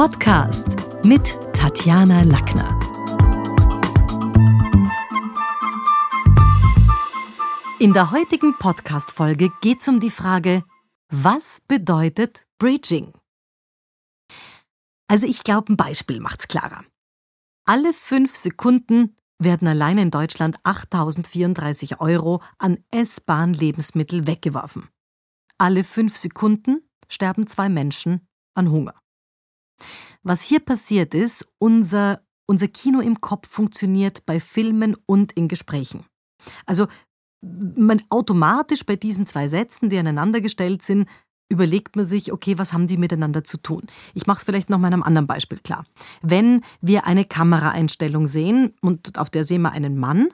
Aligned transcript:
Podcast 0.00 1.04
mit 1.04 1.38
Tatjana 1.52 2.22
Lackner. 2.22 2.80
In 7.78 7.92
der 7.92 8.10
heutigen 8.10 8.56
Podcast-Folge 8.56 9.50
geht 9.60 9.82
es 9.82 9.88
um 9.88 10.00
die 10.00 10.08
Frage, 10.08 10.64
was 11.10 11.60
bedeutet 11.68 12.46
Bridging? 12.56 13.12
Also 15.06 15.26
ich 15.26 15.44
glaube, 15.44 15.70
ein 15.70 15.76
Beispiel 15.76 16.18
macht's 16.18 16.48
klarer. 16.48 16.82
Alle 17.66 17.92
fünf 17.92 18.34
Sekunden 18.36 19.14
werden 19.38 19.68
allein 19.68 19.98
in 19.98 20.10
Deutschland 20.10 20.56
8034 20.62 22.00
Euro 22.00 22.42
an 22.56 22.82
S-Bahn-Lebensmittel 22.90 24.26
weggeworfen. 24.26 24.88
Alle 25.58 25.84
fünf 25.84 26.16
Sekunden 26.16 26.88
sterben 27.06 27.46
zwei 27.46 27.68
Menschen 27.68 28.26
an 28.54 28.70
Hunger. 28.70 28.94
Was 30.22 30.42
hier 30.42 30.60
passiert 30.60 31.14
ist, 31.14 31.46
unser, 31.58 32.20
unser 32.46 32.68
Kino 32.68 33.00
im 33.00 33.20
Kopf 33.20 33.48
funktioniert 33.48 34.26
bei 34.26 34.40
Filmen 34.40 34.96
und 35.06 35.32
in 35.32 35.48
Gesprächen. 35.48 36.04
Also 36.66 36.86
man 37.42 38.02
automatisch 38.10 38.84
bei 38.84 38.96
diesen 38.96 39.26
zwei 39.26 39.48
Sätzen, 39.48 39.88
die 39.88 39.98
aneinandergestellt 39.98 40.82
sind, 40.82 41.08
überlegt 41.50 41.96
man 41.96 42.04
sich, 42.04 42.32
okay, 42.32 42.58
was 42.58 42.72
haben 42.72 42.86
die 42.86 42.96
miteinander 42.96 43.44
zu 43.44 43.56
tun? 43.56 43.82
Ich 44.14 44.26
mache 44.26 44.38
es 44.38 44.44
vielleicht 44.44 44.70
noch 44.70 44.78
mal 44.78 44.86
einem 44.86 45.02
anderen 45.02 45.26
Beispiel 45.26 45.58
klar. 45.58 45.84
Wenn 46.22 46.62
wir 46.80 47.06
eine 47.06 47.24
Kameraeinstellung 47.24 48.28
sehen 48.28 48.74
und 48.80 49.18
auf 49.18 49.30
der 49.30 49.44
sehen 49.44 49.62
wir 49.62 49.72
einen 49.72 49.98
Mann 49.98 50.28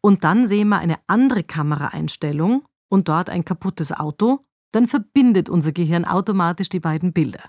und 0.00 0.22
dann 0.22 0.46
sehen 0.46 0.68
wir 0.68 0.78
eine 0.78 0.98
andere 1.08 1.42
Kameraeinstellung 1.42 2.62
und 2.88 3.08
dort 3.08 3.30
ein 3.30 3.44
kaputtes 3.44 3.90
Auto, 3.92 4.46
dann 4.70 4.86
verbindet 4.86 5.48
unser 5.48 5.72
Gehirn 5.72 6.04
automatisch 6.04 6.68
die 6.68 6.80
beiden 6.80 7.12
Bilder. 7.12 7.42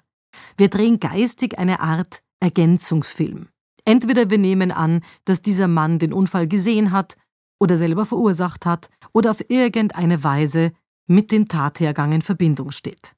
Wir 0.57 0.69
drehen 0.69 0.99
geistig 0.99 1.57
eine 1.57 1.79
Art 1.79 2.21
Ergänzungsfilm. 2.39 3.49
Entweder 3.85 4.29
wir 4.29 4.37
nehmen 4.37 4.71
an, 4.71 5.01
dass 5.25 5.41
dieser 5.41 5.67
Mann 5.67 5.99
den 5.99 6.13
Unfall 6.13 6.47
gesehen 6.47 6.91
hat 6.91 7.17
oder 7.59 7.77
selber 7.77 8.05
verursacht 8.05 8.65
hat 8.65 8.89
oder 9.13 9.31
auf 9.31 9.49
irgendeine 9.49 10.23
Weise 10.23 10.71
mit 11.07 11.31
dem 11.31 11.47
Tathergang 11.47 12.13
in 12.13 12.21
Verbindung 12.21 12.71
steht. 12.71 13.13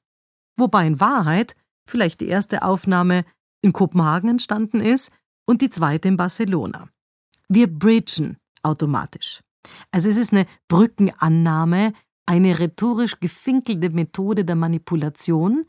Wobei 0.56 0.86
in 0.86 1.00
Wahrheit 1.00 1.54
vielleicht 1.88 2.20
die 2.20 2.28
erste 2.28 2.62
Aufnahme 2.62 3.24
in 3.62 3.72
Kopenhagen 3.72 4.28
entstanden 4.28 4.80
ist 4.80 5.10
und 5.46 5.62
die 5.62 5.70
zweite 5.70 6.08
in 6.08 6.16
Barcelona. 6.16 6.88
Wir 7.48 7.68
bridgen 7.68 8.38
automatisch. 8.62 9.40
Also 9.90 10.08
es 10.08 10.16
ist 10.16 10.32
eine 10.32 10.46
Brückenannahme, 10.68 11.92
eine 12.26 12.58
rhetorisch 12.58 13.18
gefinkelte 13.20 13.90
Methode 13.90 14.44
der 14.44 14.56
Manipulation, 14.56 15.66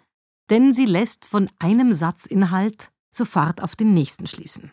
denn 0.50 0.74
sie 0.74 0.86
lässt 0.86 1.26
von 1.26 1.50
einem 1.60 1.96
Satzinhalt 1.96 2.92
sofort 3.12 3.62
auf 3.62 3.76
den 3.76 3.94
nächsten 3.94 4.28
schließen. 4.28 4.72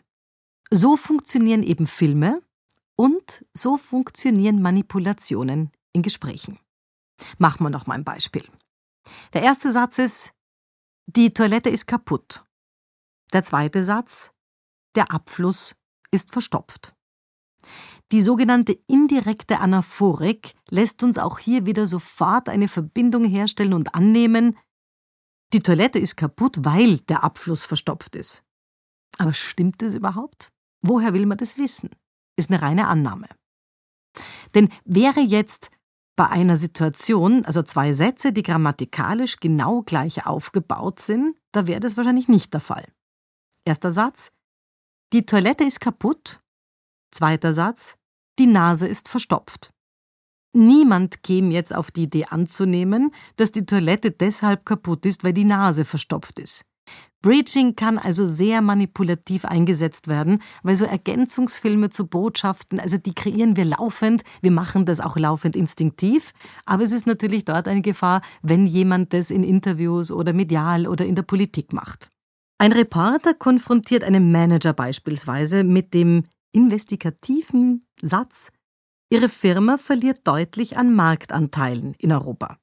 So 0.71 0.97
funktionieren 0.97 1.63
eben 1.63 1.87
Filme 1.87 2.41
und 2.95 3.45
so 3.53 3.77
funktionieren 3.77 4.61
Manipulationen 4.61 5.71
in 5.93 6.01
Gesprächen. 6.01 6.59
Machen 7.37 7.63
wir 7.63 7.69
noch 7.69 7.87
mal 7.87 7.95
ein 7.95 8.03
Beispiel. 8.03 8.43
Der 9.33 9.43
erste 9.43 9.71
Satz 9.71 9.97
ist, 9.97 10.31
die 11.07 11.33
Toilette 11.33 11.69
ist 11.69 11.85
kaputt. 11.85 12.45
Der 13.31 13.43
zweite 13.43 13.83
Satz, 13.83 14.31
der 14.95 15.11
Abfluss 15.11 15.75
ist 16.11 16.31
verstopft. 16.31 16.95
Die 18.11 18.21
sogenannte 18.21 18.73
indirekte 18.87 19.59
Anaphorik 19.59 20.53
lässt 20.69 21.03
uns 21.03 21.17
auch 21.17 21.39
hier 21.39 21.65
wieder 21.65 21.87
sofort 21.87 22.49
eine 22.49 22.67
Verbindung 22.67 23.25
herstellen 23.25 23.73
und 23.73 23.95
annehmen, 23.95 24.57
die 25.53 25.61
Toilette 25.61 25.99
ist 25.99 26.15
kaputt, 26.15 26.57
weil 26.61 26.97
der 26.99 27.23
Abfluss 27.23 27.63
verstopft 27.63 28.15
ist. 28.15 28.43
Aber 29.17 29.33
stimmt 29.33 29.81
das 29.81 29.93
überhaupt? 29.93 30.49
Woher 30.81 31.13
will 31.13 31.25
man 31.25 31.37
das 31.37 31.57
wissen? 31.57 31.89
Ist 32.37 32.51
eine 32.51 32.61
reine 32.61 32.87
Annahme. 32.87 33.27
Denn 34.53 34.69
wäre 34.83 35.21
jetzt 35.21 35.69
bei 36.15 36.27
einer 36.27 36.57
Situation, 36.57 37.43
also 37.45 37.61
zwei 37.63 37.93
Sätze, 37.93 38.31
die 38.31 38.43
grammatikalisch 38.43 39.37
genau 39.37 39.81
gleich 39.81 40.25
aufgebaut 40.25 40.99
sind, 40.99 41.35
da 41.51 41.67
wäre 41.67 41.79
das 41.79 41.97
wahrscheinlich 41.97 42.29
nicht 42.29 42.53
der 42.53 42.61
Fall. 42.61 42.85
Erster 43.65 43.91
Satz, 43.91 44.31
die 45.11 45.25
Toilette 45.25 45.63
ist 45.63 45.81
kaputt. 45.81 46.41
Zweiter 47.11 47.53
Satz, 47.53 47.95
die 48.39 48.47
Nase 48.47 48.87
ist 48.87 49.09
verstopft. 49.09 49.71
Niemand 50.55 51.21
käme 51.21 51.51
jetzt 51.51 51.75
auf 51.75 51.91
die 51.91 52.03
Idee 52.03 52.27
anzunehmen, 52.29 53.11
dass 53.35 53.51
die 53.51 53.65
Toilette 53.65 54.11
deshalb 54.11 54.65
kaputt 54.65 55.05
ist, 55.05 55.25
weil 55.25 55.33
die 55.33 55.43
Nase 55.43 55.83
verstopft 55.83 56.39
ist. 56.39 56.63
Breaching 57.21 57.75
kann 57.75 57.97
also 57.97 58.25
sehr 58.25 58.61
manipulativ 58.61 59.43
eingesetzt 59.43 60.07
werden, 60.07 60.41
weil 60.63 60.75
so 60.75 60.85
Ergänzungsfilme 60.85 61.89
zu 61.89 62.07
Botschaften, 62.07 62.79
also 62.79 62.97
die 62.97 63.13
kreieren 63.13 63.57
wir 63.57 63.65
laufend, 63.65 64.23
wir 64.41 64.51
machen 64.51 64.85
das 64.85 65.01
auch 65.01 65.17
laufend 65.17 65.57
instinktiv, 65.57 66.31
aber 66.65 66.83
es 66.83 66.93
ist 66.93 67.05
natürlich 67.05 67.43
dort 67.43 67.67
eine 67.67 67.81
Gefahr, 67.81 68.21
wenn 68.41 68.65
jemand 68.65 69.11
das 69.11 69.31
in 69.31 69.43
Interviews 69.43 70.09
oder 70.09 70.31
medial 70.31 70.87
oder 70.87 71.05
in 71.05 71.15
der 71.15 71.23
Politik 71.23 71.73
macht. 71.73 72.09
Ein 72.59 72.71
Reporter 72.71 73.33
konfrontiert 73.33 74.05
einen 74.05 74.31
Manager 74.31 74.71
beispielsweise 74.71 75.65
mit 75.65 75.93
dem 75.93 76.23
investigativen 76.53 77.85
Satz, 78.01 78.51
Ihre 79.09 79.29
Firma 79.29 79.77
verliert 79.77 80.27
deutlich 80.27 80.77
an 80.77 80.93
Marktanteilen 80.93 81.93
in 81.99 82.11
Europa. 82.11 82.57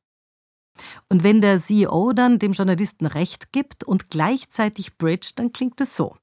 Und 1.09 1.23
wenn 1.23 1.41
der 1.41 1.59
CEO 1.59 2.13
dann 2.13 2.39
dem 2.39 2.53
Journalisten 2.53 3.07
Recht 3.07 3.53
gibt 3.53 3.85
und 3.85 4.11
gleichzeitig 4.11 4.97
bridge, 4.97 5.33
dann 5.37 5.53
klingt 5.53 5.81
es 5.81 5.97
so. 5.97 6.17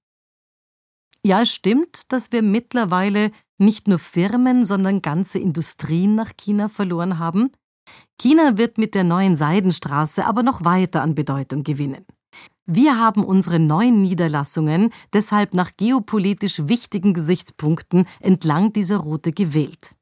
Ja, 1.26 1.42
es 1.42 1.54
stimmt, 1.54 2.12
dass 2.12 2.32
wir 2.32 2.42
mittlerweile 2.42 3.32
nicht 3.58 3.88
nur 3.88 4.00
Firmen, 4.00 4.66
sondern 4.66 5.02
ganze 5.02 5.38
Industrien 5.38 6.16
nach 6.16 6.32
China 6.38 6.70
verloren 6.70 7.20
haben. 7.20 7.52
China 8.20 8.58
wird 8.58 8.78
mit 8.78 8.96
der 8.96 9.04
neuen 9.04 9.36
Seidenstraße 9.36 10.26
aber 10.26 10.44
noch 10.44 10.64
weiter 10.64 11.02
an 11.02 11.16
Bedeutung 11.16 11.64
gewinnen. 11.64 12.06
Wir 12.66 12.98
haben 12.98 13.24
unsere 13.24 13.60
neuen 13.60 14.02
Niederlassungen 14.02 14.94
deshalb 15.12 15.54
nach 15.54 15.72
geopolitisch 15.76 16.68
wichtigen 16.68 17.14
Gesichtspunkten 17.14 18.06
entlang 18.20 18.72
dieser 18.74 18.98
Route 18.98 19.32
gewählt. 19.32 19.96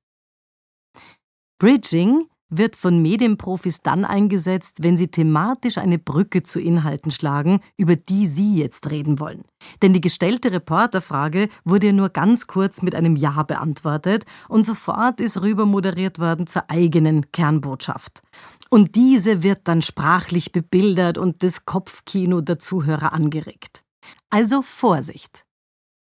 Bridging 1.60 2.28
wird 2.50 2.76
von 2.76 3.02
Medienprofis 3.02 3.82
dann 3.82 4.06
eingesetzt, 4.06 4.84
wenn 4.84 4.96
sie 4.96 5.08
thematisch 5.08 5.78
eine 5.78 5.98
Brücke 5.98 6.44
zu 6.44 6.60
Inhalten 6.62 7.12
schlagen, 7.12 7.62
über 7.78 7.96
die 7.96 8.28
sie 8.28 8.58
jetzt 8.58 8.90
reden 8.90 9.20
wollen. 9.20 9.44
Denn 9.82 9.92
die 9.92 10.02
gestellte 10.02 10.52
Reporterfrage 10.52 11.50
wurde 11.66 11.88
ja 11.88 11.94
nur 11.94 12.10
ganz 12.10 12.48
kurz 12.48 12.82
mit 12.82 12.96
einem 12.96 13.16
Ja 13.16 13.44
beantwortet 13.44 14.26
und 14.48 14.66
sofort 14.66 15.20
ist 15.20 15.42
rüber 15.42 15.66
moderiert 15.66 16.20
worden 16.20 16.48
zur 16.48 16.70
eigenen 16.70 17.32
Kernbotschaft. 17.32 18.22
Und 18.70 18.96
diese 18.96 19.44
wird 19.44 19.62
dann 19.64 19.82
sprachlich 19.82 20.52
bebildert 20.52 21.18
und 21.18 21.44
das 21.44 21.66
Kopfkino 21.66 22.42
der 22.42 22.60
Zuhörer 22.60 23.14
angeregt. 23.14 23.84
Also 24.30 24.62
Vorsicht! 24.62 25.44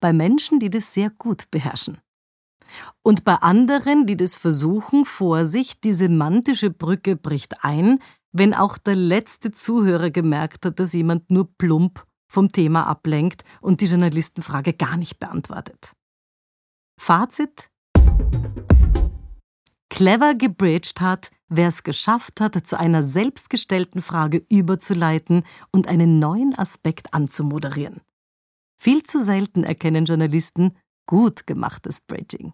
Bei 0.02 0.12
Menschen, 0.12 0.60
die 0.60 0.70
das 0.70 0.94
sehr 0.94 1.10
gut 1.12 1.50
beherrschen. 1.52 2.00
Und 3.02 3.24
bei 3.24 3.36
anderen, 3.36 4.06
die 4.06 4.18
das 4.18 4.36
versuchen, 4.36 5.06
Vorsicht, 5.06 5.84
die 5.84 5.94
semantische 5.94 6.70
Brücke 6.70 7.16
bricht 7.16 7.64
ein, 7.64 8.00
wenn 8.32 8.54
auch 8.54 8.78
der 8.78 8.96
letzte 8.96 9.52
Zuhörer 9.52 10.10
gemerkt 10.10 10.66
hat, 10.66 10.80
dass 10.80 10.94
jemand 10.94 11.30
nur 11.32 11.48
plump 11.58 12.06
vom 12.28 12.52
Thema 12.52 12.88
ablenkt 12.88 13.44
und 13.62 13.82
die 13.82 13.86
Journalistenfrage 13.86 14.74
gar 14.74 14.98
nicht 14.98 15.20
beantwortet. 15.20 15.94
Fazit? 17.00 17.70
Clever 19.90 20.34
gebridged 20.34 21.02
hat, 21.02 21.30
wer 21.50 21.68
es 21.68 21.84
geschafft 21.84 22.42
hat, 22.42 22.56
zu 22.66 22.80
einer 22.80 23.04
selbstgestellten 23.04 24.02
Frage 24.02 24.44
überzuleiten 24.50 25.44
und 25.72 25.88
einen 25.88 26.18
neuen 26.18 26.58
Aspekt 26.58 27.14
anzumoderieren. 27.14 28.02
Viel 28.82 29.04
zu 29.04 29.24
selten 29.24 29.64
erkennen 29.64 30.06
Journalisten 30.06 30.76
gut 31.06 31.46
gemachtes 31.46 32.02
Bridging. 32.02 32.54